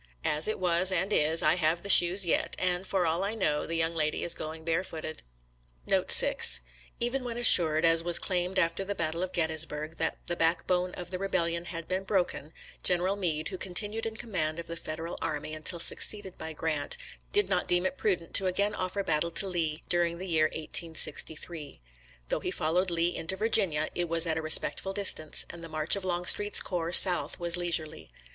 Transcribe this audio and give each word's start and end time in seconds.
As 0.25 0.47
it 0.47 0.59
was 0.59 0.91
and 0.91 1.13
is, 1.13 1.43
I 1.43 1.57
have 1.57 1.83
the 1.83 1.87
shoes 1.89 2.25
yet, 2.25 2.55
and, 2.57 2.87
for 2.87 3.05
all 3.05 3.23
I 3.23 3.35
know, 3.35 3.67
the 3.67 3.75
young 3.75 3.93
lady 3.93 4.23
is 4.23 4.33
going 4.33 4.63
barefooted. 4.65 5.21
Note 5.85 6.09
6— 6.09 6.61
Even 6.99 7.23
when 7.23 7.37
assured, 7.37 7.85
as 7.85 8.03
was 8.03 8.17
claimed 8.17 8.57
after 8.57 8.83
the 8.83 8.95
battle 8.95 9.21
of 9.21 9.31
Grettysburg, 9.31 9.97
that" 9.97 10.17
the 10.25 10.35
backbone 10.35 10.95
of 10.95 11.11
the 11.11 11.19
Rebellion 11.19 11.65
had 11.65 11.87
been 11.87 12.03
broken," 12.03 12.51
Gen. 12.81 12.99
Meade, 13.19 13.49
who 13.49 13.59
continued 13.59 14.07
in 14.07 14.17
command 14.17 14.57
of 14.57 14.65
the 14.65 14.75
Federal 14.75 15.19
Army 15.21 15.53
until 15.53 15.79
succeeded 15.79 16.35
by 16.35 16.51
Grant, 16.51 16.97
did 17.31 17.47
not 17.47 17.67
deem 17.67 17.85
it 17.85 17.99
prudent 17.99 18.33
to 18.33 18.47
again 18.47 18.73
offer 18.73 19.03
battle 19.03 19.29
to 19.29 19.47
Lee 19.47 19.83
during 19.87 20.17
the 20.17 20.25
year 20.27 20.45
1863. 20.45 21.79
Though 22.29 22.39
he 22.39 22.49
followed 22.49 22.89
Lee 22.89 23.15
into 23.15 23.35
Virginia, 23.35 23.87
it 23.93 24.09
was 24.09 24.25
at 24.25 24.35
a 24.39 24.41
respect 24.41 24.79
ful 24.81 24.93
distance, 24.93 25.45
and 25.51 25.63
the 25.63 25.69
march 25.69 25.95
of 25.95 26.03
Longstreet's 26.03 26.59
corps 26.59 26.91
south 26.91 27.37
was 27.39 27.55
leisurely. 27.55 28.09